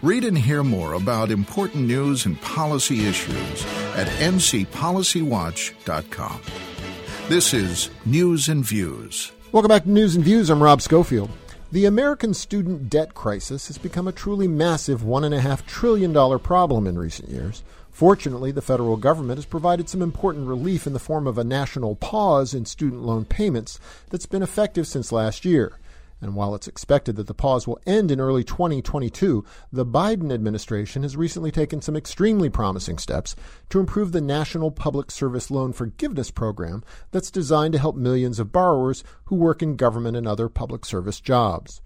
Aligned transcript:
Read 0.00 0.24
and 0.24 0.38
hear 0.38 0.62
more 0.62 0.92
about 0.92 1.32
important 1.32 1.88
news 1.88 2.24
and 2.24 2.40
policy 2.40 3.08
issues 3.08 3.66
at 3.96 4.06
ncpolicywatch.com. 4.06 6.40
This 7.28 7.52
is 7.52 7.90
News 8.04 8.48
and 8.48 8.64
Views. 8.64 9.32
Welcome 9.50 9.70
back 9.70 9.82
to 9.82 9.90
News 9.90 10.14
and 10.14 10.24
Views. 10.24 10.50
I'm 10.50 10.62
Rob 10.62 10.82
Schofield. 10.82 11.30
The 11.72 11.84
American 11.84 12.32
student 12.32 12.88
debt 12.88 13.14
crisis 13.14 13.66
has 13.66 13.76
become 13.76 14.06
a 14.06 14.12
truly 14.12 14.46
massive 14.46 15.00
$1.5 15.00 15.66
trillion 15.66 16.38
problem 16.38 16.86
in 16.86 16.96
recent 16.96 17.28
years. 17.28 17.64
Fortunately, 17.90 18.52
the 18.52 18.62
federal 18.62 18.98
government 18.98 19.38
has 19.38 19.46
provided 19.46 19.88
some 19.88 20.00
important 20.00 20.46
relief 20.46 20.86
in 20.86 20.92
the 20.92 21.00
form 21.00 21.26
of 21.26 21.38
a 21.38 21.44
national 21.44 21.96
pause 21.96 22.54
in 22.54 22.66
student 22.66 23.02
loan 23.02 23.24
payments 23.24 23.80
that's 24.10 24.26
been 24.26 24.44
effective 24.44 24.86
since 24.86 25.10
last 25.10 25.44
year. 25.44 25.76
And 26.20 26.34
while 26.34 26.54
it's 26.54 26.66
expected 26.66 27.16
that 27.16 27.28
the 27.28 27.34
pause 27.34 27.66
will 27.66 27.80
end 27.86 28.10
in 28.10 28.20
early 28.20 28.42
2022, 28.42 29.44
the 29.72 29.86
Biden 29.86 30.32
administration 30.32 31.02
has 31.02 31.16
recently 31.16 31.50
taken 31.50 31.80
some 31.80 31.96
extremely 31.96 32.50
promising 32.50 32.98
steps 32.98 33.36
to 33.70 33.78
improve 33.78 34.10
the 34.12 34.20
National 34.20 34.70
Public 34.70 35.10
Service 35.10 35.50
Loan 35.50 35.72
Forgiveness 35.72 36.30
Program 36.30 36.82
that's 37.12 37.30
designed 37.30 37.72
to 37.72 37.78
help 37.78 37.94
millions 37.94 38.40
of 38.40 38.52
borrowers 38.52 39.04
who 39.26 39.36
work 39.36 39.62
in 39.62 39.76
government 39.76 40.16
and 40.16 40.26
other 40.26 40.48
public 40.48 40.84
service 40.84 41.20
jobs. 41.20 41.80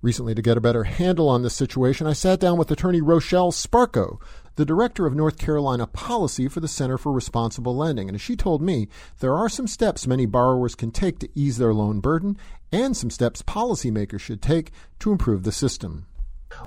Recently, 0.00 0.34
to 0.34 0.42
get 0.42 0.56
a 0.56 0.60
better 0.60 0.84
handle 0.84 1.28
on 1.28 1.42
this 1.42 1.56
situation, 1.56 2.06
I 2.06 2.12
sat 2.12 2.38
down 2.38 2.56
with 2.56 2.70
attorney 2.70 3.00
Rochelle 3.00 3.50
Sparko, 3.50 4.20
the 4.58 4.66
director 4.66 5.06
of 5.06 5.14
North 5.14 5.38
Carolina 5.38 5.86
policy 5.86 6.48
for 6.48 6.58
the 6.58 6.66
Center 6.66 6.98
for 6.98 7.12
Responsible 7.12 7.76
Lending. 7.76 8.08
And 8.08 8.16
as 8.16 8.20
she 8.20 8.34
told 8.34 8.60
me, 8.60 8.88
there 9.20 9.36
are 9.36 9.48
some 9.48 9.68
steps 9.68 10.04
many 10.04 10.26
borrowers 10.26 10.74
can 10.74 10.90
take 10.90 11.20
to 11.20 11.28
ease 11.32 11.58
their 11.58 11.72
loan 11.72 12.00
burden 12.00 12.36
and 12.72 12.96
some 12.96 13.08
steps 13.08 13.40
policymakers 13.40 14.18
should 14.18 14.42
take 14.42 14.72
to 14.98 15.12
improve 15.12 15.44
the 15.44 15.52
system. 15.52 16.06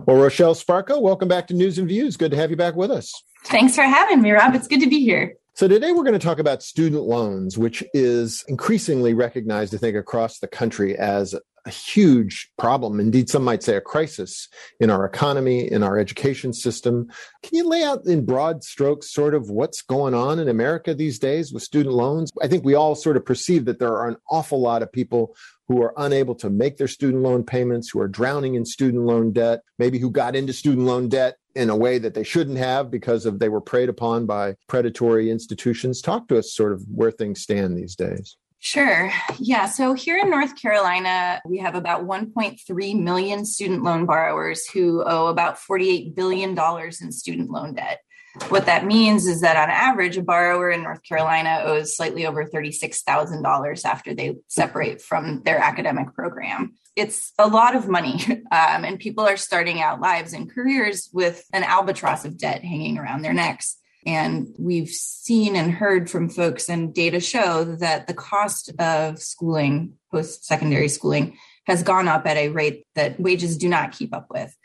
Well, 0.06 0.16
Rochelle 0.16 0.56
Sparko, 0.56 1.02
welcome 1.02 1.28
back 1.28 1.48
to 1.48 1.54
News 1.54 1.78
and 1.78 1.88
Views. 1.90 2.16
Good 2.16 2.32
to 2.32 2.38
have 2.38 2.50
you 2.50 2.56
back 2.56 2.78
with 2.78 2.92
us. 2.92 3.12
Thanks 3.48 3.76
for 3.76 3.84
having 3.84 4.22
me, 4.22 4.32
Rob. 4.32 4.56
It's 4.56 4.70
good 4.70 4.80
to 4.80 4.90
be 4.90 5.04
here. 5.04 5.34
So, 5.54 5.68
today 5.68 5.92
we're 5.92 6.04
going 6.04 6.14
to 6.14 6.20
talk 6.20 6.40
about 6.40 6.64
student 6.64 7.04
loans, 7.04 7.58
which 7.58 7.84
is 7.94 8.46
increasingly 8.48 9.14
recognized, 9.14 9.76
I 9.76 9.80
think, 9.80 9.98
across 9.98 10.40
the 10.40 10.48
country 10.48 10.98
as 10.98 11.36
a 11.66 11.70
huge 11.70 12.52
problem. 12.58 13.00
Indeed, 13.00 13.30
some 13.30 13.44
might 13.44 13.64
say 13.64 13.76
a 13.76 13.82
crisis 13.82 14.48
in 14.80 14.90
our 14.90 15.06
economy, 15.06 15.72
in 15.72 15.84
our 15.84 16.00
education 16.00 16.54
system. 16.54 17.08
Can 17.44 17.56
you 17.56 17.68
lay 17.68 17.84
out 17.84 18.06
in 18.06 18.26
broad 18.26 18.64
strokes 18.64 19.14
sort 19.14 19.36
of 19.36 19.50
what's 19.50 19.82
going 19.82 20.14
on 20.14 20.40
in 20.40 20.50
America 20.50 20.94
these 20.94 21.20
days 21.20 21.54
with 21.54 21.64
student 21.64 21.96
loans? 21.96 22.32
I 22.42 22.48
think 22.48 22.64
we 22.64 22.74
all 22.74 22.96
sort 22.96 23.18
of 23.18 23.26
perceive 23.26 23.66
that 23.66 23.80
there 23.80 23.96
are 23.96 24.08
an 24.08 24.18
awful 24.30 24.60
lot 24.60 24.82
of 24.82 24.92
people 24.92 25.36
who 25.68 25.82
are 25.82 25.94
unable 25.98 26.36
to 26.36 26.50
make 26.50 26.78
their 26.78 26.88
student 26.88 27.24
loan 27.24 27.44
payments, 27.44 27.90
who 27.90 28.00
are 28.02 28.08
drowning 28.08 28.56
in 28.56 28.66
student 28.66 29.04
loan 29.06 29.32
debt, 29.32 29.62
maybe 29.78 30.00
who 30.00 30.12
got 30.12 30.36
into 30.36 30.54
student 30.54 30.86
loan 30.86 31.08
debt 31.08 31.38
in 31.56 31.70
a 31.70 31.76
way 31.76 31.98
that 31.98 32.14
they 32.14 32.24
shouldn't 32.24 32.58
have 32.58 32.90
because 32.90 33.26
of 33.26 33.40
they 33.40 33.50
were 33.50 33.62
preyed 33.62 33.90
upon 33.90 34.26
by 34.26 34.56
predatory 34.68 35.30
institutions. 35.30 36.02
Talk 36.02 36.28
to 36.28 36.38
us 36.38 36.54
sort 36.54 36.74
of 36.74 36.84
where 36.94 37.12
things 37.12 37.42
stand 37.42 37.78
these 37.78 37.96
days. 37.96 38.38
Sure. 38.64 39.12
Yeah. 39.40 39.66
So 39.66 39.94
here 39.94 40.20
in 40.20 40.30
North 40.30 40.56
Carolina, 40.56 41.42
we 41.48 41.58
have 41.58 41.74
about 41.74 42.06
1.3 42.06 43.02
million 43.02 43.44
student 43.44 43.82
loan 43.82 44.06
borrowers 44.06 44.68
who 44.68 45.04
owe 45.04 45.28
about 45.28 45.58
$48 45.58 46.14
billion 46.14 46.56
in 47.02 47.12
student 47.12 47.50
loan 47.50 47.74
debt. 47.74 48.02
What 48.50 48.68
that 48.68 48.86
means 48.86 49.26
is 49.26 49.42
that 49.42 49.58
on 49.58 49.72
average, 49.72 50.16
a 50.16 50.22
borrower 50.22 50.70
in 50.70 50.84
North 50.84 51.02
Carolina 51.02 51.64
owes 51.66 51.98
slightly 51.98 52.28
over 52.28 52.46
$36,000 52.46 53.86
after 53.86 54.14
they 54.14 54.36
separate 54.48 55.02
from 55.02 55.42
their 55.42 55.58
academic 55.58 56.14
program. 56.14 56.76
It's 56.96 57.34
a 57.40 57.48
lot 57.48 57.76
of 57.76 57.90
money, 57.90 58.20
um, 58.52 58.86
and 58.86 59.00
people 59.00 59.26
are 59.26 59.38
starting 59.38 59.82
out 59.82 60.00
lives 60.00 60.34
and 60.34 60.54
careers 60.54 61.10
with 61.12 61.44
an 61.52 61.64
albatross 61.64 62.26
of 62.26 62.38
debt 62.38 62.64
hanging 62.64 63.00
around 63.00 63.24
their 63.24 63.34
necks. 63.34 63.78
And 64.06 64.56
we've 64.58 64.90
seen 64.90 65.56
and 65.56 65.72
heard 65.72 66.10
from 66.10 66.30
folks, 66.30 66.70
and 66.70 66.94
data 66.94 67.20
show 67.20 67.64
that 67.64 68.08
the 68.08 68.14
cost 68.14 68.72
of 68.80 69.20
schooling, 69.20 69.94
post 70.12 70.46
secondary 70.46 70.88
schooling, 70.88 71.38
has 71.68 71.84
gone 71.84 72.08
up 72.08 72.26
at 72.26 72.38
a 72.38 72.50
rate 72.50 72.88
that 72.96 73.20
wages 73.20 73.58
do 73.58 73.70
not 73.70 73.92
keep 73.92 74.14
up 74.14 74.28
with. 74.32 74.56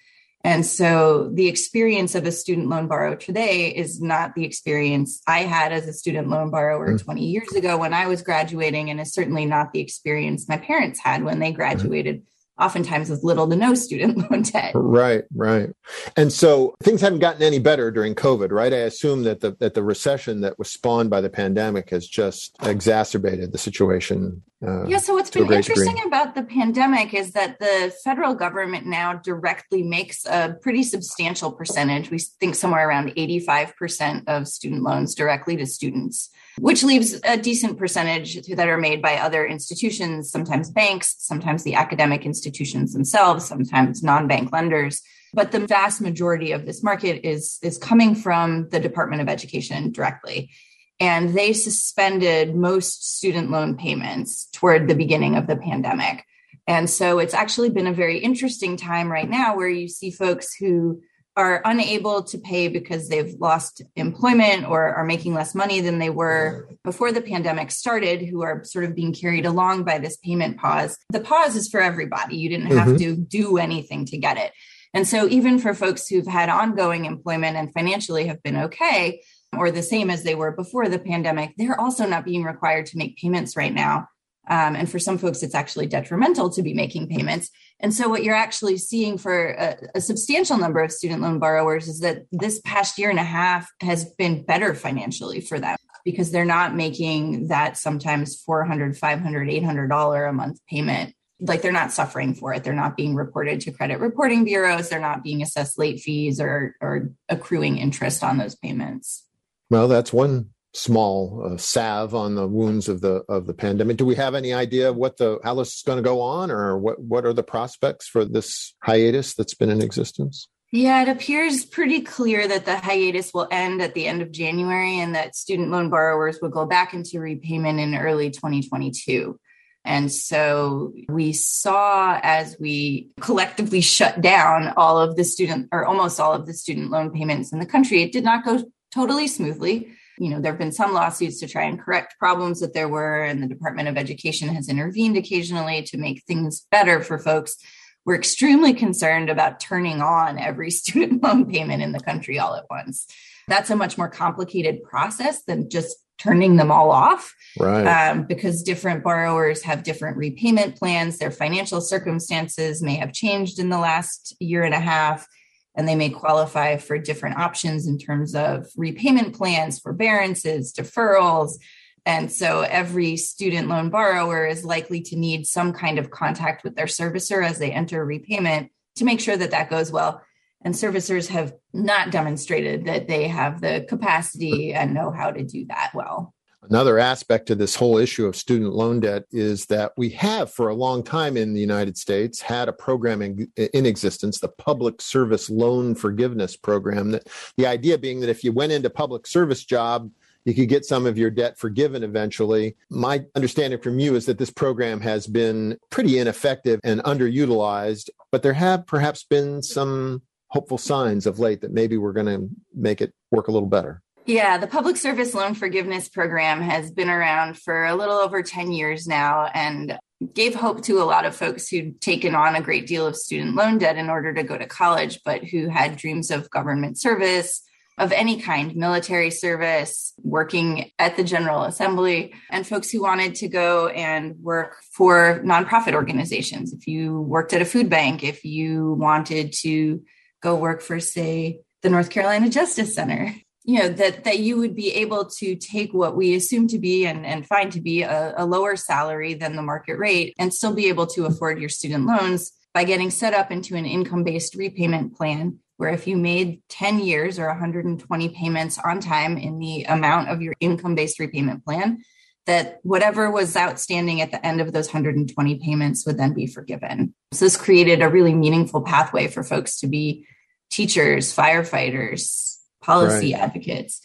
And 0.43 0.65
so 0.65 1.29
the 1.35 1.49
experience 1.49 2.15
of 2.15 2.25
a 2.25 2.33
student 2.33 2.69
loan 2.69 2.87
borrower 2.87 3.17
today 3.17 3.69
is 3.75 4.01
not 4.01 4.35
the 4.35 4.45
experience 4.45 5.21
I 5.27 5.41
had 5.41 5.73
as 5.73 5.89
a 5.89 5.93
student 5.93 6.29
loan 6.29 6.51
borrower 6.51 6.95
mm-hmm. 6.95 7.05
20 7.05 7.25
years 7.25 7.53
ago 7.53 7.77
when 7.77 7.93
I 7.93 8.07
was 8.07 8.23
graduating, 8.23 8.89
and 8.89 9.01
is 9.01 9.13
certainly 9.13 9.45
not 9.45 9.73
the 9.73 9.81
experience 9.81 10.49
my 10.49 10.57
parents 10.57 11.01
had 11.01 11.25
when 11.25 11.41
they 11.41 11.53
graduated. 11.53 12.17
Mm-hmm 12.17 12.31
oftentimes 12.59 13.11
with 13.11 13.22
little 13.22 13.49
to 13.49 13.56
no 13.56 13.75
student 13.75 14.19
loan 14.31 14.43
debt. 14.43 14.72
Right, 14.75 15.25
right. 15.34 15.71
And 16.17 16.33
so 16.33 16.75
things 16.83 17.00
haven't 17.00 17.21
gotten 17.21 17.43
any 17.43 17.59
better 17.59 17.91
during 17.91 18.15
COVID, 18.15 18.50
right? 18.50 18.72
I 18.72 18.78
assume 18.78 19.22
that 19.25 19.41
the 19.41 19.56
that 19.61 19.75
the 19.75 19.83
recession 19.83 20.41
that 20.41 20.59
was 20.59 20.71
spawned 20.71 21.11
by 21.11 21.21
the 21.21 21.31
pandemic 21.31 21.91
has 21.91 22.06
just 22.06 22.56
exacerbated 22.62 23.53
the 23.53 23.59
situation. 23.59 24.43
Uh, 24.66 24.84
yeah, 24.87 24.99
so 24.99 25.15
what's 25.15 25.31
been 25.31 25.50
interesting 25.53 25.94
degree. 25.94 26.09
about 26.09 26.34
the 26.34 26.43
pandemic 26.43 27.15
is 27.15 27.32
that 27.32 27.59
the 27.60 27.94
federal 28.03 28.34
government 28.34 28.87
now 28.87 29.15
directly 29.15 29.82
makes 29.82 30.27
a 30.27 30.56
pretty 30.60 30.82
substantial 30.82 31.53
percentage. 31.53 32.10
We 32.10 32.19
think 32.19 32.54
somewhere 32.54 32.88
around 32.88 33.10
85% 33.10 34.25
of 34.27 34.49
student 34.49 34.82
loans 34.82 35.15
directly 35.15 35.56
to 35.56 35.66
students 35.66 36.31
which 36.59 36.82
leaves 36.82 37.21
a 37.25 37.37
decent 37.37 37.78
percentage 37.78 38.41
that 38.47 38.69
are 38.69 38.78
made 38.78 39.03
by 39.03 39.16
other 39.16 39.47
institutions, 39.47 40.31
sometimes 40.31 40.71
banks, 40.71 41.16
sometimes 41.19 41.65
the 41.65 41.75
academic 41.75 42.25
institutions 42.25 42.93
themselves, 42.93 43.44
sometimes 43.44 44.03
non-bank 44.03 44.53
lenders. 44.53 45.03
But 45.34 45.53
the 45.53 45.66
vast 45.66 46.00
majority 46.00 46.53
of 46.53 46.65
this 46.65 46.83
market 46.83 47.27
is, 47.27 47.59
is 47.62 47.77
coming 47.77 48.15
from 48.15 48.71
the 48.71 48.81
Department 48.81 49.21
of 49.21 49.28
Education 49.28 49.93
directly. 49.93 50.50
And 50.99 51.37
they 51.37 51.53
suspended 51.53 52.55
most 52.55 53.17
student 53.17 53.51
loan 53.51 53.77
payments 53.77 54.49
toward 54.53 54.89
the 54.89 54.95
beginning 54.95 55.37
of 55.37 55.47
the 55.47 55.57
pandemic. 55.57 56.25
And 56.67 56.89
so 56.91 57.19
it's 57.19 57.34
actually 57.34 57.71
been 57.71 57.87
a 57.87 57.93
very 57.93 58.19
interesting 58.19 58.77
time 58.77 59.11
right 59.11 59.29
now 59.29 59.57
where 59.57 59.69
you 59.69 59.89
see 59.89 60.11
folks 60.11 60.55
who 60.55 61.03
are 61.37 61.61
unable 61.67 62.23
to 62.23 62.39
pay 62.39 62.67
because 62.67 63.09
they've 63.09 63.34
lost 63.39 63.83
employment 63.95 64.67
or 64.67 64.95
are 64.95 65.05
making 65.05 65.34
less 65.34 65.55
money 65.55 65.81
than 65.81 65.99
they 65.99 66.09
were 66.09 66.71
before 66.83 67.13
the 67.13 67.21
pandemic 67.21 67.71
started, 67.71 68.23
who 68.23 68.43
are 68.43 68.65
sort 68.65 68.87
of 68.87 68.95
being 68.95 69.13
carried 69.13 69.45
along 69.45 69.84
by 69.84 69.99
this 69.99 70.17
payment 70.17 70.57
pause. 70.57 70.97
The 71.11 71.21
pause 71.21 71.55
is 71.55 71.69
for 71.69 71.81
everybody. 71.81 72.37
You 72.37 72.49
didn't 72.49 72.75
have 72.75 72.89
mm-hmm. 72.89 72.97
to 72.97 73.17
do 73.17 73.59
anything 73.59 74.07
to 74.07 74.17
get 74.17 74.39
it. 74.39 74.53
And 74.95 75.07
so, 75.07 75.28
even 75.28 75.59
for 75.59 75.75
folks 75.75 76.09
who've 76.09 76.27
had 76.27 76.49
ongoing 76.49 77.05
employment 77.05 77.57
and 77.57 77.71
financially 77.71 78.28
have 78.28 78.43
been 78.43 78.57
okay, 78.57 79.21
or 79.56 79.71
the 79.71 79.83
same 79.83 80.11
as 80.11 80.22
they 80.22 80.34
were 80.34 80.53
before 80.53 80.89
the 80.89 80.99
pandemic, 80.99 81.55
they're 81.56 81.81
also 81.81 82.06
not 82.06 82.25
being 82.25 82.44
required 82.44 82.87
to 82.87 82.99
make 82.99 83.17
payments 83.17 83.56
right 83.56 83.72
now. 83.72 84.09
Um, 84.49 84.77
and 84.77 84.89
for 84.89 84.99
some 84.99 85.19
folks, 85.19 85.43
it's 85.43 85.55
actually 85.55 85.87
detrimental 85.87 86.50
to 86.50 86.62
be 86.62 86.72
making 86.72 87.09
payments. 87.09 87.50
And 87.81 87.93
so, 87.93 88.09
what 88.09 88.22
you're 88.22 88.37
actually 88.37 88.78
seeing 88.78 89.19
for 89.19 89.49
a, 89.49 89.77
a, 89.97 90.00
substantial 90.00 90.56
number 90.56 90.81
of 90.81 90.93
student 90.93 91.21
loan 91.21 91.41
borrowers 91.41 91.89
is 91.89 91.99
that 92.00 92.27
this 92.31 92.61
past 92.65 92.97
year 92.97 93.11
and 93.11 93.19
a 93.19 93.25
half 93.25 93.69
has 93.81 94.05
been 94.05 94.45
better 94.45 94.72
financially 94.72 95.41
for 95.41 95.59
them 95.59 95.77
because 96.05 96.31
they're 96.31 96.45
not 96.45 96.77
making 96.77 97.49
that 97.49 97.77
sometimes 97.77 98.41
400 98.41 98.97
500 98.97 99.49
$800 99.49 100.28
a 100.28 100.33
month 100.33 100.61
payment 100.71 101.12
like 101.41 101.61
they're 101.61 101.72
not 101.72 101.93
suffering 101.93 102.34
for 102.34 102.55
it 102.55 102.65
they're 102.65 102.72
not 102.72 102.97
being 102.97 103.15
reported 103.15 103.61
to 103.61 103.72
credit 103.72 103.99
reporting 103.99 104.45
bureaus 104.45 104.89
they're 104.89 105.00
not 105.00 105.22
being 105.22 105.43
assessed 105.43 105.78
late 105.78 106.00
fees 106.00 106.41
or 106.41 106.75
or 106.81 107.11
accruing 107.28 107.77
interest 107.77 108.25
on 108.25 108.39
those 108.39 108.55
payments 108.55 109.26
well 109.71 109.88
that's 109.88 110.12
one 110.12 110.50
small 110.77 111.43
uh, 111.44 111.56
salve 111.56 112.15
on 112.15 112.34
the 112.34 112.47
wounds 112.47 112.88
of 112.88 113.00
the 113.00 113.25
of 113.28 113.47
the 113.47 113.54
pandemic. 113.54 113.97
Do 113.97 114.04
we 114.04 114.15
have 114.15 114.34
any 114.34 114.53
idea 114.53 114.93
what 114.93 115.16
the 115.16 115.38
how 115.43 115.54
this 115.54 115.77
is 115.77 115.82
going 115.82 115.97
to 115.97 116.03
go 116.03 116.21
on, 116.21 116.50
or 116.50 116.78
what 116.78 117.00
what 117.00 117.25
are 117.25 117.32
the 117.32 117.43
prospects 117.43 118.06
for 118.06 118.25
this 118.25 118.75
hiatus 118.82 119.34
that's 119.34 119.54
been 119.54 119.71
in 119.71 119.82
existence? 119.82 120.49
Yeah, 120.72 121.03
it 121.03 121.09
appears 121.09 121.65
pretty 121.65 122.03
clear 122.03 122.47
that 122.48 122.66
the 122.66 122.77
hiatus 122.77 123.33
will 123.33 123.48
end 123.51 123.80
at 123.80 123.95
the 123.95 124.07
end 124.07 124.21
of 124.21 124.33
January, 124.33 124.98
and 124.98 125.15
that 125.15 125.34
student 125.34 125.71
loan 125.71 125.91
borrowers 125.91 126.39
will 126.42 126.51
go 126.51 126.66
back 126.66 126.92
into 126.92 127.21
repayment 127.21 127.80
in 127.80 127.95
early 127.95 128.30
2022. 128.30 129.39
And 129.84 130.12
so 130.12 130.92
we 131.09 131.33
saw 131.33 132.19
as 132.21 132.57
we 132.59 133.10
collectively 133.21 133.80
shut 133.80 134.21
down 134.21 134.74
all 134.77 134.98
of 134.98 135.15
the 135.15 135.22
student 135.22 135.69
or 135.71 135.86
almost 135.86 136.19
all 136.19 136.33
of 136.33 136.45
the 136.45 136.54
student 136.54 136.91
loan 136.91 137.12
payments 137.12 137.53
in 137.53 137.60
the 137.60 137.66
country, 137.66 138.03
it 138.03 138.10
did 138.10 138.24
not 138.24 138.45
go 138.45 138.65
totally 138.97 139.28
smoothly 139.28 139.77
you 140.19 140.31
know, 140.31 140.41
there 140.41 140.53
have 140.53 140.59
been 140.59 140.72
some 140.72 140.95
lawsuits 140.95 141.41
to 141.41 141.48
try 141.48 141.65
and 141.65 141.81
correct 141.81 142.19
problems 142.19 142.60
that 142.60 142.72
there 142.72 142.89
were, 142.89 143.22
and 143.22 143.43
the 143.43 143.47
Department 143.47 143.89
of 143.89 143.97
Education 143.97 144.48
has 144.48 144.69
intervened 144.69 145.16
occasionally 145.16 145.83
to 145.83 145.98
make 145.98 146.22
things 146.25 146.66
better 146.71 147.03
for 147.03 147.19
folks. 147.19 147.57
We're 148.04 148.16
extremely 148.16 148.72
concerned 148.72 149.31
about 149.31 149.60
turning 149.60 150.01
on 150.01 150.39
every 150.39 150.71
student 150.81 151.22
loan 151.22 151.51
payment 151.51 151.83
in 151.83 151.93
the 151.93 152.01
country 152.01 152.39
all 152.39 152.54
at 152.54 152.65
once. 152.71 153.07
That's 153.48 153.71
a 153.71 153.77
much 153.77 153.97
more 153.98 154.09
complicated 154.09 154.83
process 154.83 155.43
than 155.45 155.71
just 155.71 155.97
turning 156.19 156.57
them 156.57 156.72
all 156.72 156.91
off. 156.91 157.34
Right. 157.59 157.87
Um, 157.87 158.22
because 158.25 158.63
different 158.63 159.04
borrowers 159.04 159.63
have 159.63 159.83
different 159.83 160.16
repayment 160.16 160.77
plans, 160.77 161.19
their 161.19 161.31
financial 161.31 161.83
circumstances 161.83 162.83
may 162.83 162.97
have 162.97 163.13
changed 163.13 163.59
in 163.59 163.69
the 163.69 163.78
last 163.78 164.34
year 164.41 164.65
and 164.65 164.75
a 164.75 164.81
half 164.81 165.28
and 165.77 165.87
they 165.87 165.95
may 165.95 166.11
qualify 166.11 166.77
for 166.77 166.99
different 166.99 167.39
options 167.39 167.87
in 167.87 167.99
terms 167.99 168.34
of 168.34 168.67
repayment 168.77 169.34
plans, 169.34 169.78
forbearances, 169.78 170.73
deferrals. 170.73 171.59
And 172.07 172.33
so 172.33 172.61
every 172.61 173.17
student 173.17 173.69
loan 173.69 173.91
borrower 173.91 174.47
is 174.47 174.65
likely 174.65 175.03
to 175.03 175.17
need 175.17 175.47
some 175.47 175.73
kind 175.73 175.99
of 175.99 176.11
contact 176.11 176.65
with 176.65 176.77
their 176.77 176.87
servicer 176.87 177.45
as 177.45 177.59
they 177.59 177.73
enter 177.73 178.05
repayment 178.05 178.71
to 178.97 179.05
make 179.05 179.21
sure 179.21 179.37
that 179.37 179.51
that 179.51 179.71
goes 179.71 179.93
well. 179.93 180.23
And 180.63 180.75
servicers 180.75 181.28
have 181.28 181.53
not 181.75 182.11
demonstrated 182.11 182.87
that 182.87 183.07
they 183.07 183.29
have 183.29 183.61
the 183.61 183.84
capacity 183.89 184.72
and 184.72 184.95
know 184.95 185.11
how 185.11 185.31
to 185.31 185.45
do 185.45 185.67
that 185.67 185.91
well. 185.95 186.33
Another 186.68 186.98
aspect 186.98 187.51
of 187.51 187.59
this 187.59 187.77
whole 187.77 187.97
issue 187.97 188.27
of 188.27 188.34
student 188.34 188.72
loan 188.72 189.01
debt 189.01 189.24
is 189.30 189.66
that 189.66 189.92
we 189.97 190.10
have, 190.10 190.53
for 190.53 190.68
a 190.68 190.74
long 190.74 191.03
time 191.03 191.36
in 191.36 191.54
the 191.54 191.60
United 191.60 191.97
States, 191.97 192.41
had 192.41 192.68
a 192.68 192.72
program 192.72 193.22
in, 193.22 193.51
in, 193.57 193.86
existence, 193.86 194.41
the 194.41 194.48
Public 194.48 195.01
Service 195.01 195.48
Loan 195.48 195.95
Forgiveness 195.95 196.57
Program. 196.57 197.13
That 197.13 197.28
the 197.57 197.66
idea 197.66 197.98
being 197.98 198.21
that 198.21 198.28
if 198.28 198.42
you 198.42 198.53
went 198.53 198.72
into 198.72 198.91
public 198.91 199.28
service 199.28 199.65
job, 199.65 200.10
you 200.45 200.54
could 200.54 200.68
get 200.68 200.84
some 200.84 201.07
of 201.07 201.18
your 201.18 201.30
debt 201.30 201.59
forgiven 201.59 202.03
eventually. 202.03 202.77
My 202.91 203.24
understanding 203.34 203.80
from 203.80 203.98
you 203.98 204.16
is 204.16 204.27
that 204.27 204.39
this 204.39 204.51
program 204.51 205.01
has 205.01 205.27
been 205.27 205.78
pretty 205.91 206.19
ineffective 206.19 206.80
and 206.83 207.03
underutilized, 207.04 208.10
but 208.33 208.42
there 208.42 208.53
have 208.53 208.86
perhaps 208.86 209.24
been 209.24 209.62
some 209.62 210.22
hopeful 210.48 210.78
signs 210.78 211.27
of 211.27 211.39
late 211.39 211.60
that 211.60 211.72
maybe 211.72 211.97
we're 211.97 212.12
going 212.12 212.27
to 212.27 212.48
make 212.74 213.01
it 213.01 213.12
work 213.30 213.48
a 213.48 213.53
little 213.53 213.69
better. 213.69 214.03
Yeah, 214.27 214.59
the 214.59 214.67
Public 214.67 214.97
Service 214.97 215.34
Loan 215.34 215.55
Forgiveness 215.55 216.09
Program 216.09 216.61
has 216.61 216.91
been 216.91 217.09
around 217.09 217.59
for 217.59 217.84
a 217.84 217.95
little 217.95 218.17
over 218.17 218.43
10 218.43 218.73
years 218.73 219.07
now 219.07 219.49
and 219.55 219.97
gave 220.34 220.53
hope 220.53 220.83
to 220.83 221.01
a 221.01 221.05
lot 221.05 221.25
of 221.25 221.37
folks 221.37 221.69
who'd 221.69 222.01
taken 222.01 222.34
on 222.34 222.57
a 222.57 222.61
great 222.61 222.89
deal 222.89 223.07
of 223.07 223.15
student 223.15 223.55
loan 223.55 223.78
debt 223.78 223.97
in 223.97 224.11
order 224.11 224.34
to 224.34 224.43
go 224.43 224.59
to 224.59 224.67
college, 224.67 225.21
but 225.25 225.45
who 225.45 225.69
had 225.69 225.97
dreams 225.97 226.33
of 226.33 226.51
government 226.51 226.99
service 226.99 227.63
of 227.99 228.11
any 228.11 228.41
kind, 228.41 228.75
military 228.75 229.31
service, 229.31 230.13
working 230.25 230.91
at 230.99 231.17
the 231.17 231.25
General 231.25 231.63
Assembly, 231.63 232.34
and 232.51 232.67
folks 232.67 232.91
who 232.91 233.03
wanted 233.03 233.37
to 233.37 233.49
go 233.49 233.87
and 233.87 234.34
work 234.43 234.77
for 234.93 235.41
nonprofit 235.45 235.95
organizations. 235.95 236.72
If 236.72 236.89
you 236.89 237.21
worked 237.21 237.53
at 237.53 237.63
a 237.63 237.65
food 237.65 237.89
bank, 237.89 238.25
if 238.25 238.45
you 238.45 238.95
wanted 238.95 239.55
to 239.61 240.03
go 240.43 240.57
work 240.57 240.83
for, 240.83 240.99
say, 240.99 241.61
the 241.83 241.91
North 241.91 242.11
Carolina 242.11 242.51
Justice 242.51 242.95
Center, 242.95 243.33
you 243.66 243.80
know 243.80 243.89
that 243.89 244.24
that 244.24 244.39
you 244.39 244.57
would 244.57 244.74
be 244.74 244.95
able 244.95 245.24
to 245.24 245.57
take 245.57 245.92
what 245.92 246.16
we 246.16 246.34
assume 246.34 246.68
to 246.68 246.78
be 246.78 247.04
and, 247.04 247.27
and 247.27 247.47
find 247.47 247.72
to 247.72 247.80
be 247.80 248.03
a, 248.03 248.33
a 248.39 248.47
lower 248.47 248.77
salary 248.77 249.34
than 249.34 249.57
the 249.57 249.63
market 249.63 249.98
rate 249.98 250.34
and 250.39 250.54
still 250.54 250.72
be 250.72 250.86
able 250.86 251.07
to 251.07 251.27
afford 251.27 251.59
your 251.59 251.68
student 251.68 252.07
loans 252.07 252.53
by 252.72 252.84
getting 252.84 253.10
set 253.10 253.34
up 253.34 253.51
into 253.51 253.74
an 253.74 253.84
income 253.84 254.22
based 254.22 254.54
repayment 254.54 255.16
plan 255.16 255.59
where 255.78 255.91
if 255.91 256.07
you 256.07 256.16
made 256.16 256.62
10 256.68 257.00
years 257.00 257.38
or 257.38 257.49
120 257.49 258.28
payments 258.30 258.78
on 258.78 259.00
time 259.00 259.37
in 259.37 259.59
the 259.59 259.83
amount 259.85 260.28
of 260.28 260.40
your 260.40 260.54
income 260.61 260.95
based 260.95 261.19
repayment 261.19 261.64
plan 261.64 262.02
that 262.47 262.78
whatever 262.85 263.28
was 263.28 263.57
outstanding 263.57 264.21
at 264.21 264.30
the 264.30 264.47
end 264.47 264.61
of 264.61 264.73
those 264.73 264.87
120 264.87 265.59
payments 265.59 266.07
would 266.07 266.16
then 266.16 266.33
be 266.33 266.47
forgiven. 266.47 267.12
So 267.33 267.45
this 267.45 267.57
created 267.57 268.00
a 268.00 268.09
really 268.09 268.35
meaningful 268.35 268.83
pathway 268.83 269.26
for 269.26 269.42
folks 269.42 269.80
to 269.80 269.88
be 269.88 270.25
teachers, 270.71 271.35
firefighters, 271.35 272.56
policy 272.87 273.33
right. 273.33 273.42
advocates. 273.42 274.00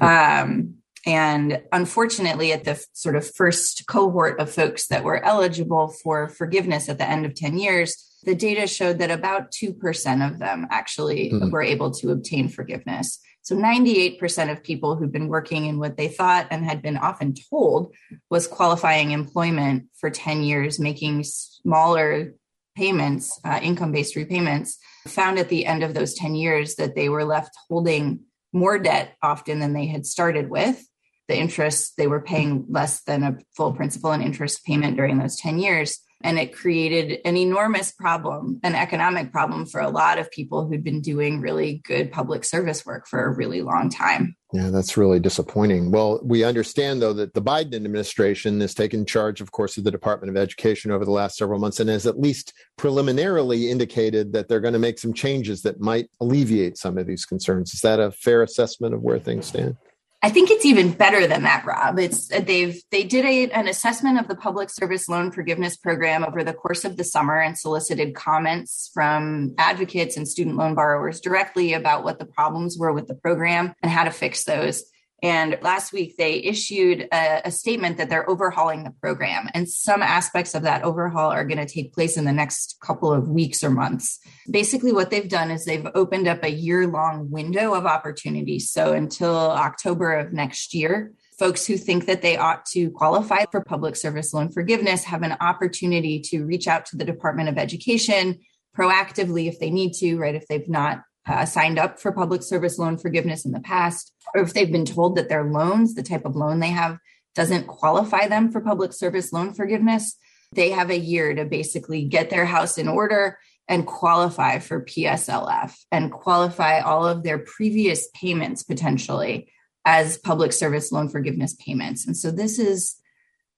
um, 0.00 0.74
and 1.06 1.62
unfortunately, 1.72 2.52
at 2.52 2.64
the 2.64 2.82
sort 2.92 3.16
of 3.16 3.30
first 3.34 3.84
cohort 3.86 4.40
of 4.40 4.50
folks 4.50 4.86
that 4.88 5.04
were 5.04 5.22
eligible 5.24 5.88
for 6.02 6.28
forgiveness 6.28 6.88
at 6.88 6.98
the 6.98 7.08
end 7.08 7.26
of 7.26 7.34
10 7.34 7.58
years, 7.58 8.10
the 8.24 8.34
data 8.34 8.66
showed 8.66 8.98
that 8.98 9.10
about 9.10 9.52
2% 9.52 10.26
of 10.26 10.38
them 10.38 10.66
actually 10.70 11.30
mm-hmm. 11.30 11.50
were 11.50 11.62
able 11.62 11.90
to 11.90 12.10
obtain 12.10 12.48
forgiveness. 12.48 13.20
So 13.42 13.54
98% 13.54 14.50
of 14.50 14.62
people 14.62 14.96
who'd 14.96 15.12
been 15.12 15.28
working 15.28 15.66
in 15.66 15.78
what 15.78 15.98
they 15.98 16.08
thought 16.08 16.46
and 16.50 16.64
had 16.64 16.80
been 16.80 16.96
often 16.96 17.34
told 17.50 17.94
was 18.30 18.46
qualifying 18.46 19.10
employment 19.10 19.88
for 19.96 20.08
10 20.08 20.42
years, 20.42 20.80
making 20.80 21.24
smaller 21.24 22.32
payments, 22.76 23.40
uh, 23.44 23.60
income 23.62 23.92
based 23.92 24.16
repayments, 24.16 24.78
found 25.06 25.38
at 25.38 25.48
the 25.48 25.66
end 25.66 25.82
of 25.82 25.94
those 25.94 26.14
10 26.14 26.34
years 26.34 26.76
that 26.76 26.94
they 26.94 27.08
were 27.08 27.24
left 27.24 27.56
holding 27.68 28.20
more 28.52 28.78
debt 28.78 29.16
often 29.22 29.58
than 29.58 29.72
they 29.72 29.86
had 29.86 30.06
started 30.06 30.48
with. 30.48 30.86
The 31.28 31.36
interest, 31.36 31.96
they 31.96 32.06
were 32.06 32.20
paying 32.20 32.66
less 32.68 33.02
than 33.02 33.22
a 33.22 33.38
full 33.56 33.72
principal 33.72 34.12
and 34.12 34.22
interest 34.22 34.64
payment 34.64 34.96
during 34.96 35.18
those 35.18 35.36
10 35.36 35.58
years. 35.58 35.98
And 36.22 36.38
it 36.38 36.54
created 36.54 37.20
an 37.24 37.36
enormous 37.36 37.92
problem, 37.92 38.60
an 38.62 38.74
economic 38.74 39.32
problem 39.32 39.66
for 39.66 39.80
a 39.80 39.90
lot 39.90 40.18
of 40.18 40.30
people 40.30 40.66
who'd 40.66 40.84
been 40.84 41.00
doing 41.00 41.40
really 41.40 41.82
good 41.84 42.12
public 42.12 42.44
service 42.44 42.86
work 42.86 43.06
for 43.06 43.24
a 43.24 43.34
really 43.34 43.62
long 43.62 43.90
time. 43.90 44.36
Yeah, 44.54 44.70
that's 44.70 44.96
really 44.96 45.18
disappointing. 45.18 45.90
Well, 45.90 46.20
we 46.22 46.44
understand, 46.44 47.02
though, 47.02 47.12
that 47.14 47.34
the 47.34 47.42
Biden 47.42 47.74
administration 47.74 48.60
has 48.60 48.72
taken 48.72 49.04
charge, 49.04 49.40
of 49.40 49.50
course, 49.50 49.76
of 49.76 49.82
the 49.82 49.90
Department 49.90 50.30
of 50.30 50.40
Education 50.40 50.92
over 50.92 51.04
the 51.04 51.10
last 51.10 51.36
several 51.36 51.58
months 51.58 51.80
and 51.80 51.90
has 51.90 52.06
at 52.06 52.20
least 52.20 52.52
preliminarily 52.76 53.68
indicated 53.68 54.32
that 54.32 54.46
they're 54.46 54.60
going 54.60 54.72
to 54.72 54.78
make 54.78 55.00
some 55.00 55.12
changes 55.12 55.62
that 55.62 55.80
might 55.80 56.08
alleviate 56.20 56.78
some 56.78 56.98
of 56.98 57.08
these 57.08 57.26
concerns. 57.26 57.74
Is 57.74 57.80
that 57.80 57.98
a 57.98 58.12
fair 58.12 58.44
assessment 58.44 58.94
of 58.94 59.02
where 59.02 59.18
things 59.18 59.46
stand? 59.46 59.76
I 60.24 60.30
think 60.30 60.50
it's 60.50 60.64
even 60.64 60.92
better 60.92 61.26
than 61.26 61.42
that, 61.42 61.66
Rob. 61.66 61.98
It's 61.98 62.32
uh, 62.32 62.40
they've 62.40 62.80
they 62.90 63.04
did 63.04 63.26
a, 63.26 63.50
an 63.50 63.68
assessment 63.68 64.18
of 64.18 64.26
the 64.26 64.34
public 64.34 64.70
service 64.70 65.06
loan 65.06 65.30
forgiveness 65.30 65.76
program 65.76 66.24
over 66.24 66.42
the 66.42 66.54
course 66.54 66.86
of 66.86 66.96
the 66.96 67.04
summer 67.04 67.38
and 67.38 67.58
solicited 67.58 68.14
comments 68.14 68.90
from 68.94 69.54
advocates 69.58 70.16
and 70.16 70.26
student 70.26 70.56
loan 70.56 70.74
borrowers 70.74 71.20
directly 71.20 71.74
about 71.74 72.04
what 72.04 72.18
the 72.18 72.24
problems 72.24 72.78
were 72.78 72.90
with 72.90 73.06
the 73.06 73.14
program 73.14 73.74
and 73.82 73.92
how 73.92 74.04
to 74.04 74.10
fix 74.10 74.44
those. 74.44 74.84
And 75.24 75.56
last 75.62 75.94
week, 75.94 76.18
they 76.18 76.34
issued 76.34 77.08
a, 77.10 77.46
a, 77.46 77.50
statement 77.50 77.96
that 77.96 78.10
they're 78.10 78.28
overhauling 78.28 78.84
the 78.84 78.90
program. 78.90 79.48
And 79.54 79.66
some 79.66 80.02
aspects 80.02 80.54
of 80.54 80.64
that 80.64 80.82
overhaul 80.82 81.30
are 81.30 81.46
going 81.46 81.66
to 81.66 81.72
take 81.72 81.94
place 81.94 82.18
in 82.18 82.26
the 82.26 82.32
next 82.32 82.76
couple 82.82 83.10
of 83.10 83.30
weeks 83.30 83.64
or 83.64 83.70
months. 83.70 84.20
Basically, 84.50 84.92
what 84.92 85.10
they've 85.10 85.26
done 85.26 85.50
is 85.50 85.64
they've 85.64 85.88
opened 85.94 86.28
up 86.28 86.44
a 86.44 86.50
year 86.50 86.86
long 86.86 87.30
window 87.30 87.72
of 87.72 87.86
opportunity. 87.86 88.58
So 88.58 88.92
until 88.92 89.34
October 89.34 90.12
of 90.12 90.34
next 90.34 90.74
year, 90.74 91.14
folks 91.38 91.66
who 91.66 91.78
think 91.78 92.04
that 92.04 92.20
they 92.20 92.36
ought 92.36 92.66
to 92.66 92.90
qualify 92.90 93.46
for 93.50 93.62
public 93.62 93.96
service 93.96 94.34
loan 94.34 94.52
forgiveness 94.52 95.04
have 95.04 95.22
an 95.22 95.38
opportunity 95.40 96.20
to 96.20 96.44
reach 96.44 96.68
out 96.68 96.84
to 96.84 96.98
the 96.98 97.04
Department 97.04 97.48
of 97.48 97.56
Education 97.56 98.40
proactively 98.76 99.48
if 99.48 99.58
they 99.58 99.70
need 99.70 99.94
to, 99.94 100.18
right? 100.18 100.34
If 100.34 100.46
they've 100.48 100.68
not 100.68 101.00
uh, 101.26 101.44
signed 101.44 101.78
up 101.78 101.98
for 101.98 102.12
public 102.12 102.42
service 102.42 102.78
loan 102.78 102.98
forgiveness 102.98 103.44
in 103.44 103.52
the 103.52 103.60
past, 103.60 104.12
or 104.34 104.42
if 104.42 104.52
they've 104.52 104.72
been 104.72 104.84
told 104.84 105.16
that 105.16 105.28
their 105.28 105.44
loans, 105.44 105.94
the 105.94 106.02
type 106.02 106.24
of 106.24 106.36
loan 106.36 106.60
they 106.60 106.68
have, 106.68 106.98
doesn't 107.34 107.66
qualify 107.66 108.28
them 108.28 108.50
for 108.50 108.60
public 108.60 108.92
service 108.92 109.32
loan 109.32 109.54
forgiveness, 109.54 110.16
they 110.52 110.70
have 110.70 110.90
a 110.90 110.98
year 110.98 111.34
to 111.34 111.44
basically 111.44 112.04
get 112.04 112.30
their 112.30 112.44
house 112.44 112.78
in 112.78 112.88
order 112.88 113.38
and 113.66 113.86
qualify 113.86 114.58
for 114.58 114.84
PSLF 114.84 115.74
and 115.90 116.12
qualify 116.12 116.80
all 116.80 117.06
of 117.06 117.22
their 117.22 117.38
previous 117.38 118.08
payments 118.14 118.62
potentially 118.62 119.50
as 119.84 120.18
public 120.18 120.52
service 120.52 120.92
loan 120.92 121.08
forgiveness 121.08 121.56
payments. 121.58 122.06
And 122.06 122.16
so 122.16 122.30
this 122.30 122.58
is 122.58 122.96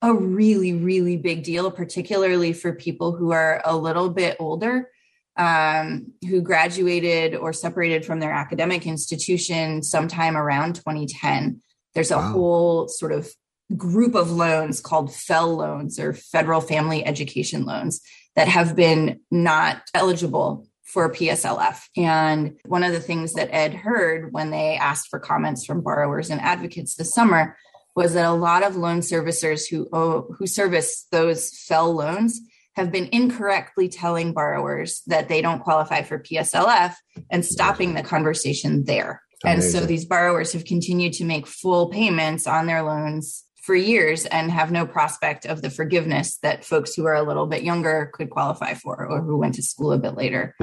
a 0.03 0.15
really, 0.15 0.73
really 0.73 1.17
big 1.17 1.43
deal, 1.43 1.71
particularly 1.71 2.53
for 2.53 2.73
people 2.73 3.17
who 3.17 3.33
are 3.33 3.61
a 3.65 3.77
little 3.77 4.11
bit 4.11 4.37
older 4.39 4.91
um, 5.37 6.13
who 6.29 6.41
graduated 6.41 7.35
or 7.35 7.53
separated 7.53 8.05
from 8.05 8.21
their 8.21 8.33
academic 8.33 8.87
institution 8.87 9.83
sometime 9.83 10.37
around 10.37 10.77
2010. 10.77 11.61
There's 11.95 12.11
a 12.11 12.17
wow. 12.17 12.33
whole 12.33 12.89
sort 12.89 13.13
of 13.13 13.29
group 13.77 14.15
of 14.15 14.31
loans 14.31 14.81
called 14.81 15.11
FFEL 15.11 15.57
loans 15.57 15.99
or 15.99 16.13
federal 16.13 16.61
family 16.61 17.05
education 17.05 17.65
loans 17.65 18.01
that 18.35 18.49
have 18.49 18.77
been 18.77 19.21
not 19.31 19.83
eligible 19.95 20.67
for 20.85 21.13
PSLF. 21.13 21.81
And 21.97 22.59
one 22.65 22.85
of 22.85 22.93
the 22.93 23.01
things 23.01 23.35
that 23.35 23.53
Ed 23.53 23.75
heard 23.75 24.33
when 24.33 24.51
they 24.51 24.77
asked 24.77 25.09
for 25.09 25.19
comments 25.19 25.67
from 25.67 25.81
borrowers 25.81 26.31
and 26.31 26.41
advocates 26.41 26.95
this 26.95 27.13
summer 27.13 27.57
was 27.97 28.15
that 28.15 28.27
a 28.27 28.33
lot 28.33 28.63
of 28.63 28.77
loan 28.77 29.01
servicers 29.01 29.69
who 29.69 29.89
owe, 29.93 30.35
who 30.39 30.47
service 30.47 31.07
those 31.11 31.51
FFEL 31.51 31.95
loans 31.95 32.41
have 32.77 32.93
been 32.93 33.09
incorrectly 33.11 33.89
telling 33.89 34.35
borrowers 34.35 35.03
that 35.07 35.29
they 35.29 35.41
don't 35.41 35.63
qualify 35.63 36.03
for 36.03 36.19
PSLF 36.19 36.95
and 37.31 37.45
stopping 37.45 37.95
the 37.95 38.03
conversation 38.03 38.85
there. 38.85 39.23
Amazing. 39.43 39.63
And 39.65 39.73
so 39.73 39.87
these 39.87 40.05
borrowers 40.05 40.53
have 40.53 40.65
continued 40.65 41.15
to 41.15 41.25
make 41.25 41.47
full 41.47 41.89
payments 41.89 42.47
on 42.47 42.67
their 42.67 42.83
loans 42.83 43.45
for 43.63 43.75
years 43.75 44.27
and 44.27 44.51
have 44.51 44.71
no 44.71 44.87
prospect 44.87 45.47
of 45.47 45.63
the 45.63 45.71
forgiveness 45.71 46.39
that 46.43 46.65
folks 46.65 46.95
who 46.95 47.07
are 47.07 47.15
a 47.15 47.23
little 47.23 47.47
bit 47.47 47.63
younger 47.63 48.11
could 48.13 48.31
qualify 48.31 48.75
for 48.75 49.07
or 49.07 49.23
who 49.23 49.37
went 49.39 49.55
to 49.55 49.63
school 49.63 49.93
a 49.93 49.99
bit 49.99 50.15
later. 50.15 50.55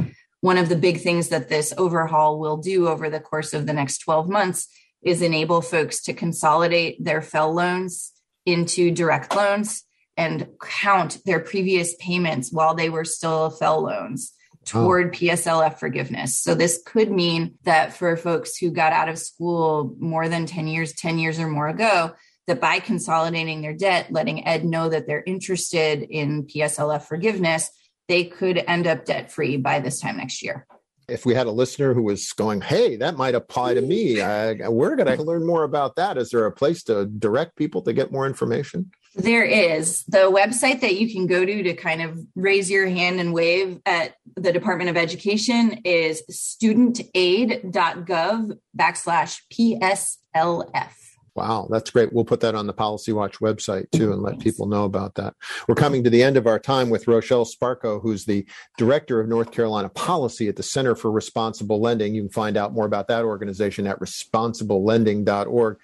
One 0.41 0.57
of 0.57 0.69
the 0.69 0.75
big 0.75 1.01
things 1.01 1.29
that 1.29 1.49
this 1.49 1.73
overhaul 1.77 2.39
will 2.39 2.57
do 2.57 2.87
over 2.87 3.09
the 3.09 3.19
course 3.19 3.53
of 3.53 3.65
the 3.65 3.73
next 3.73 3.99
12 3.99 4.29
months 4.29 4.67
is 5.01 5.21
enable 5.21 5.61
folks 5.61 6.01
to 6.03 6.13
consolidate 6.13 7.03
their 7.03 7.21
FFEL 7.21 7.53
loans 7.53 8.13
into 8.45 8.91
direct 8.91 9.35
loans 9.35 9.83
and 10.17 10.47
count 10.61 11.17
their 11.25 11.39
previous 11.39 11.95
payments 11.99 12.51
while 12.51 12.75
they 12.75 12.89
were 12.89 13.05
still 13.05 13.51
FFEL 13.51 13.81
loans 13.81 14.33
toward 14.65 15.07
oh. 15.07 15.11
PSLF 15.11 15.79
forgiveness. 15.79 16.39
So 16.39 16.55
this 16.55 16.81
could 16.85 17.11
mean 17.11 17.55
that 17.63 17.93
for 17.93 18.15
folks 18.15 18.57
who 18.57 18.71
got 18.71 18.93
out 18.93 19.09
of 19.09 19.19
school 19.19 19.95
more 19.99 20.29
than 20.29 20.45
10 20.45 20.67
years, 20.67 20.93
10 20.93 21.19
years 21.19 21.39
or 21.39 21.47
more 21.47 21.67
ago, 21.67 22.13
that 22.47 22.61
by 22.61 22.79
consolidating 22.79 23.61
their 23.61 23.73
debt, 23.73 24.11
letting 24.11 24.45
Ed 24.45 24.65
know 24.65 24.89
that 24.89 25.07
they're 25.07 25.23
interested 25.25 26.03
in 26.03 26.43
PSLF 26.43 27.03
forgiveness, 27.03 27.69
they 28.07 28.25
could 28.25 28.57
end 28.67 28.85
up 28.85 29.05
debt 29.05 29.31
free 29.31 29.57
by 29.57 29.79
this 29.79 29.99
time 29.99 30.17
next 30.17 30.43
year. 30.43 30.65
If 31.09 31.25
we 31.25 31.35
had 31.35 31.47
a 31.47 31.51
listener 31.51 31.93
who 31.93 32.03
was 32.03 32.31
going, 32.31 32.61
hey, 32.61 32.95
that 32.97 33.17
might 33.17 33.35
apply 33.35 33.73
to 33.73 33.81
me, 33.81 34.21
I, 34.21 34.53
where 34.69 34.95
could 34.95 35.07
I 35.07 35.15
learn 35.15 35.45
more 35.45 35.63
about 35.63 35.97
that? 35.97 36.17
Is 36.17 36.29
there 36.29 36.45
a 36.45 36.51
place 36.51 36.83
to 36.83 37.05
direct 37.05 37.57
people 37.57 37.81
to 37.83 37.93
get 37.93 38.11
more 38.11 38.25
information? 38.25 38.91
There 39.15 39.43
is. 39.43 40.03
The 40.05 40.31
website 40.31 40.81
that 40.81 40.95
you 40.95 41.07
can 41.11 41.27
go 41.27 41.45
to 41.45 41.61
to 41.63 41.75
kind 41.75 42.01
of 42.01 42.17
raise 42.35 42.71
your 42.71 42.87
hand 42.87 43.19
and 43.19 43.33
wave 43.33 43.81
at 43.85 44.15
the 44.35 44.51
Department 44.51 44.89
of 44.89 44.97
Education 44.97 45.81
is 45.83 46.23
studentaid.gov 46.31 48.57
backslash 48.75 49.41
PSLF. 49.53 50.93
Wow, 51.35 51.67
that's 51.71 51.89
great. 51.89 52.13
We'll 52.13 52.25
put 52.25 52.41
that 52.41 52.53
on 52.53 52.67
the 52.67 52.73
Policy 52.73 53.11
Watch 53.11 53.39
website 53.39 53.89
too 53.91 54.13
and 54.13 54.21
let 54.21 54.37
people 54.39 54.67
know 54.67 54.83
about 54.83 55.15
that. 55.15 55.33
We're 55.67 55.73
coming 55.73 56.03
to 56.03 56.11
the 56.11 56.21
end 56.21 56.37
of 56.37 56.45
our 56.45 56.59
time 56.59 56.91
with 56.91 57.07
Rochelle 57.07 57.45
Sparko, 57.45 57.99
who's 58.01 58.25
the 58.25 58.45
Director 58.77 59.19
of 59.19 59.27
North 59.27 59.51
Carolina 59.51 59.89
Policy 59.89 60.47
at 60.47 60.57
the 60.57 60.63
Center 60.63 60.95
for 60.95 61.11
Responsible 61.11 61.81
Lending. 61.81 62.13
You 62.13 62.21
can 62.23 62.29
find 62.29 62.55
out 62.55 62.73
more 62.73 62.85
about 62.85 63.07
that 63.07 63.25
organization 63.25 63.87
at 63.87 63.99
responsiblelending.org. 63.99 65.77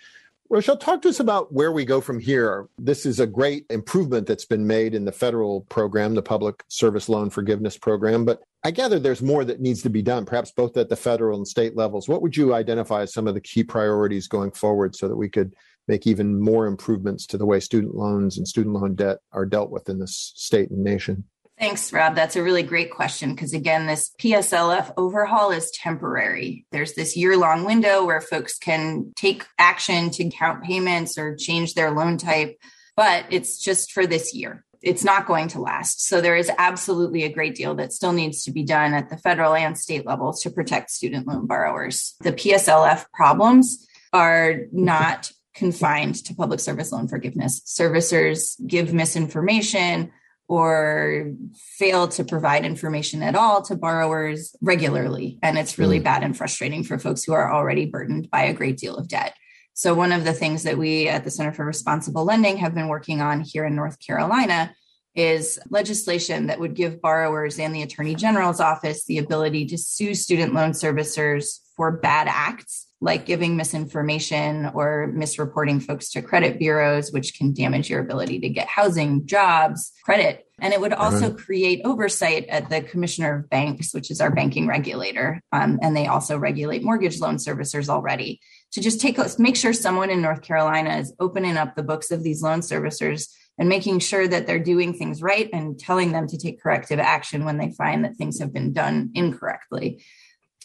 Rochelle, 0.51 0.77
talk 0.77 1.03
to 1.03 1.09
us 1.09 1.19
about 1.19 1.53
where 1.53 1.71
we 1.71 1.85
go 1.85 2.01
from 2.01 2.19
here. 2.19 2.67
This 2.79 3.05
is 3.05 3.19
a 3.19 3.27
great 3.27 3.67
improvement 3.69 4.25
that's 4.25 4.45
been 4.45 4.65
made 4.65 4.95
in 4.95 5.05
the 5.05 5.11
federal 5.11 5.61
program, 5.69 6.15
the 6.15 6.23
Public 6.23 6.63
Service 6.69 7.07
Loan 7.07 7.29
Forgiveness 7.29 7.77
Program, 7.77 8.25
but 8.25 8.41
I 8.63 8.71
gather 8.71 8.97
there's 8.97 9.21
more 9.21 9.45
that 9.45 9.61
needs 9.61 9.83
to 9.83 9.91
be 9.91 10.01
done, 10.01 10.25
perhaps 10.25 10.51
both 10.51 10.75
at 10.75 10.89
the 10.89 10.95
federal 10.95 11.37
and 11.37 11.47
state 11.47 11.77
levels. 11.77 12.09
What 12.09 12.23
would 12.23 12.35
you 12.35 12.55
identify 12.55 13.03
as 13.03 13.13
some 13.13 13.27
of 13.27 13.35
the 13.35 13.41
key 13.41 13.63
priorities 13.63 14.27
going 14.27 14.49
forward 14.49 14.95
so 14.95 15.07
that 15.07 15.15
we 15.15 15.29
could 15.29 15.55
make 15.87 16.07
even 16.07 16.41
more 16.41 16.65
improvements 16.65 17.27
to 17.27 17.37
the 17.37 17.45
way 17.45 17.59
student 17.59 17.93
loans 17.93 18.39
and 18.39 18.47
student 18.47 18.73
loan 18.73 18.95
debt 18.95 19.19
are 19.31 19.45
dealt 19.45 19.69
with 19.69 19.87
in 19.87 19.99
this 19.99 20.33
state 20.35 20.71
and 20.71 20.83
nation? 20.83 21.25
Thanks, 21.59 21.91
Rob. 21.91 22.15
That's 22.15 22.37
a 22.37 22.43
really 22.43 22.63
great 22.63 22.89
question 22.89 23.35
because, 23.35 23.53
again, 23.53 23.85
this 23.85 24.11
PSLF 24.17 24.93
overhaul 24.95 25.51
is 25.51 25.71
temporary. 25.71 26.65
There's 26.71 26.93
this 26.93 27.17
year 27.17 27.35
long 27.35 27.65
window 27.65 28.05
where 28.05 28.21
folks 28.21 28.57
can 28.57 29.11
take 29.17 29.45
action 29.57 30.09
to 30.11 30.29
count 30.29 30.63
payments 30.63 31.17
or 31.17 31.35
change 31.35 31.73
their 31.73 31.91
loan 31.91 32.17
type, 32.17 32.57
but 32.95 33.25
it's 33.29 33.61
just 33.61 33.91
for 33.91 34.07
this 34.07 34.33
year. 34.33 34.63
It's 34.81 35.03
not 35.03 35.27
going 35.27 35.49
to 35.49 35.59
last. 35.59 36.07
So, 36.07 36.21
there 36.21 36.37
is 36.37 36.49
absolutely 36.57 37.23
a 37.23 37.33
great 37.33 37.55
deal 37.55 37.75
that 37.75 37.91
still 37.91 38.13
needs 38.13 38.45
to 38.45 38.51
be 38.51 38.63
done 38.63 38.93
at 38.93 39.09
the 39.09 39.17
federal 39.17 39.53
and 39.53 39.77
state 39.77 40.05
levels 40.05 40.41
to 40.43 40.49
protect 40.49 40.91
student 40.91 41.27
loan 41.27 41.45
borrowers. 41.45 42.15
The 42.21 42.31
PSLF 42.31 43.03
problems 43.11 43.85
are 44.13 44.61
not 44.71 45.33
confined 45.53 46.23
to 46.23 46.33
public 46.33 46.61
service 46.61 46.93
loan 46.93 47.09
forgiveness. 47.09 47.59
Servicers 47.65 48.55
give 48.65 48.93
misinformation 48.93 50.13
or 50.49 51.31
fail 51.77 52.07
to 52.07 52.23
provide 52.23 52.65
information 52.65 53.21
at 53.21 53.35
all 53.35 53.61
to 53.61 53.75
borrowers 53.75 54.55
regularly. 54.61 55.37
And 55.43 55.59
it's 55.59 55.77
really 55.77 55.99
mm. 55.99 56.03
bad 56.03 56.23
and 56.23 56.35
frustrating 56.35 56.83
for 56.83 56.97
folks 56.97 57.23
who 57.23 57.33
are 57.33 57.53
already 57.53 57.85
burdened 57.85 58.31
by 58.31 58.41
a 58.41 58.53
great 58.53 58.77
deal 58.77 58.95
of 58.95 59.07
debt. 59.07 59.35
So, 59.75 59.93
one 59.93 60.11
of 60.11 60.25
the 60.25 60.33
things 60.33 60.63
that 60.63 60.77
we 60.77 61.07
at 61.07 61.23
the 61.23 61.31
Center 61.31 61.53
for 61.53 61.65
Responsible 61.65 62.25
Lending 62.25 62.57
have 62.57 62.73
been 62.73 62.89
working 62.89 63.21
on 63.21 63.41
here 63.41 63.63
in 63.63 63.75
North 63.75 63.97
Carolina 64.05 64.73
is 65.15 65.59
legislation 65.69 66.47
that 66.47 66.59
would 66.59 66.73
give 66.73 67.01
borrowers 67.01 67.59
and 67.59 67.73
the 67.73 67.83
Attorney 67.83 68.15
General's 68.15 68.59
office 68.59 69.05
the 69.05 69.19
ability 69.19 69.67
to 69.67 69.77
sue 69.77 70.15
student 70.15 70.53
loan 70.53 70.71
servicers 70.71 71.59
for 71.79 71.93
bad 71.93 72.27
acts 72.29 72.87
like 72.99 73.25
giving 73.25 73.55
misinformation 73.55 74.69
or 74.73 75.09
misreporting 75.15 75.81
folks 75.81 76.09
to 76.09 76.21
credit 76.21 76.59
bureaus, 76.59 77.13
which 77.13 77.37
can 77.37 77.53
damage 77.53 77.89
your 77.89 78.01
ability 78.01 78.37
to 78.37 78.49
get 78.49 78.67
housing, 78.67 79.25
jobs, 79.25 79.93
credit. 80.03 80.45
And 80.59 80.73
it 80.73 80.81
would 80.81 80.91
also 80.91 81.31
create 81.33 81.79
oversight 81.85 82.47
at 82.49 82.69
the 82.69 82.81
Commissioner 82.81 83.33
of 83.37 83.49
Banks, 83.49 83.93
which 83.93 84.11
is 84.11 84.19
our 84.19 84.29
banking 84.29 84.67
regulator. 84.67 85.41
Um, 85.53 85.79
and 85.81 85.95
they 85.95 86.07
also 86.07 86.37
regulate 86.37 86.83
mortgage 86.83 87.21
loan 87.21 87.37
servicers 87.37 87.87
already 87.87 88.41
to 88.73 88.81
just 88.81 88.99
take 88.99 89.17
make 89.39 89.55
sure 89.55 89.71
someone 89.71 90.09
in 90.09 90.21
North 90.21 90.41
Carolina 90.41 90.97
is 90.97 91.13
opening 91.17 91.55
up 91.55 91.75
the 91.75 91.83
books 91.83 92.11
of 92.11 92.23
these 92.23 92.41
loan 92.41 92.59
servicers 92.59 93.29
and 93.57 93.69
making 93.69 93.99
sure 93.99 94.27
that 94.27 94.47
they're 94.47 94.59
doing 94.59 94.93
things 94.93 95.21
right 95.21 95.49
and 95.53 95.79
telling 95.79 96.11
them 96.11 96.27
to 96.27 96.37
take 96.37 96.61
corrective 96.61 96.99
action 96.99 97.45
when 97.45 97.57
they 97.57 97.71
find 97.71 98.03
that 98.03 98.17
things 98.17 98.39
have 98.39 98.53
been 98.53 98.73
done 98.73 99.11
incorrectly. 99.13 100.03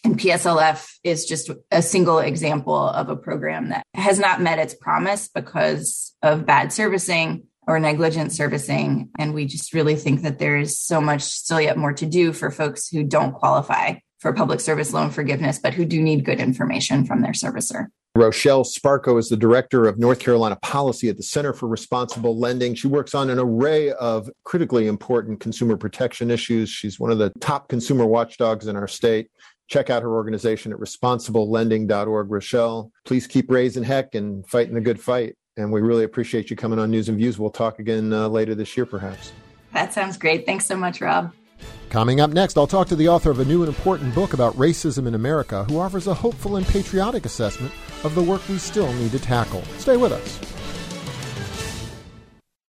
And 0.04 0.18
PSLF 0.18 0.87
is 1.02 1.25
just 1.25 1.50
a 1.70 1.80
single 1.80 2.18
example 2.18 2.76
of 2.76 3.08
a 3.08 3.16
program 3.16 3.70
that 3.70 3.84
has 3.94 4.18
not 4.18 4.42
met 4.42 4.58
its 4.58 4.75
promise 4.75 5.28
because 5.28 6.14
of 6.23 6.44
bad 6.44 6.73
servicing 6.75 7.44
or 7.66 7.80
negligent 7.80 8.30
servicing. 8.30 9.08
And 9.18 9.32
we 9.32 9.46
just 9.46 9.73
really 9.73 9.96
think 9.96 10.20
that 10.20 10.38
there 10.38 10.58
is 10.58 10.78
so 10.78 11.00
much 11.00 11.23
still 11.23 11.61
yet 11.61 11.78
more 11.78 11.94
to 11.94 12.04
do 12.04 12.34
for 12.34 12.50
folks 12.50 12.88
who 12.88 13.02
don't 13.02 13.32
qualify 13.32 13.94
for 14.18 14.34
public 14.34 14.61
service 14.61 14.92
loan 14.92 15.11
forgiveness, 15.11 15.58
but 15.58 15.73
who 15.73 15.87
do 15.87 16.02
need 16.02 16.25
good 16.25 16.38
information 16.38 17.06
from 17.06 17.23
their 17.23 17.32
servicer. 17.32 17.87
Rochelle 18.16 18.62
Sparko 18.62 19.18
is 19.18 19.28
the 19.28 19.37
director 19.37 19.87
of 19.87 19.99
North 19.99 20.20
Carolina 20.20 20.56
policy 20.62 21.08
at 21.08 21.16
the 21.16 21.23
Center 21.25 21.52
for 21.52 21.66
Responsible 21.66 22.38
Lending. 22.38 22.76
She 22.76 22.87
works 22.87 23.12
on 23.12 23.28
an 23.28 23.40
array 23.40 23.90
of 23.90 24.30
critically 24.44 24.87
important 24.87 25.40
consumer 25.40 25.76
protection 25.76 26.30
issues. 26.30 26.68
She's 26.68 27.00
one 27.00 27.11
of 27.11 27.18
the 27.18 27.32
top 27.40 27.68
consumer 27.68 28.06
watchdogs 28.06 28.68
in 28.68 28.76
our 28.76 28.87
state 28.87 29.30
check 29.68 29.90
out 29.90 30.02
her 30.02 30.12
organization 30.12 30.73
at 30.73 30.78
responsiblelending.org. 30.78 32.30
Rochelle, 32.30 32.92
please 33.04 33.26
keep 33.26 33.50
raising 33.50 33.83
heck 33.83 34.14
and 34.14 34.47
fighting 34.47 34.75
the 34.75 34.80
good 34.80 35.00
fight. 35.00 35.37
And 35.56 35.73
we 35.73 35.80
really 35.80 36.04
appreciate 36.04 36.50
you 36.50 36.56
coming 36.56 36.78
on 36.78 36.90
News 36.90 37.09
and 37.09 37.16
Views. 37.16 37.38
We'll 37.38 37.50
talk 37.50 37.78
again 37.78 38.12
uh, 38.12 38.28
later 38.28 38.54
this 38.54 38.76
year, 38.76 38.87
perhaps. 38.87 39.33
That 39.73 39.92
sounds 39.92 40.16
great. 40.16 40.47
Thanks 40.47 40.66
so 40.66 40.76
much, 40.76 41.00
Rob. 41.00 41.33
Coming 41.90 42.21
up 42.21 42.30
next, 42.30 42.56
I'll 42.56 42.66
talk 42.66 42.88
to 42.88 42.97
the 42.97 43.09
author 43.09 43.30
of 43.30 43.38
a 43.38 43.44
new 43.44 43.62
and 43.62 43.68
important 43.68 44.14
book 44.14 44.35
about 44.35 44.54
racism 44.54 45.06
in 45.06 45.14
America 45.14 45.64
who 45.64 45.78
offers 45.78 46.09
a 46.09 46.14
hopeful 46.14 46.56
and 46.56 46.66
patriotic 46.66 47.25
assessment 47.25 47.73
of 48.02 48.14
the 48.14 48.23
work 48.23 48.47
we 48.49 48.59
still 48.59 48.92
need 48.94 49.12
to 49.12 49.18
tackle. 49.21 49.62
Stay 49.78 49.97
with 49.97 50.12
us. 50.12 50.63